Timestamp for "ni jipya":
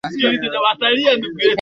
1.15-1.49